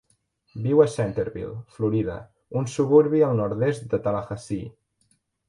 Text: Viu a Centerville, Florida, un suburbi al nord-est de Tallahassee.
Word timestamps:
Viu 0.61 0.79
a 0.85 0.87
Centerville, 0.93 1.49
Florida, 1.75 2.15
un 2.63 2.67
suburbi 2.77 3.23
al 3.29 3.37
nord-est 3.43 3.87
de 3.93 4.01
Tallahassee. 4.09 4.67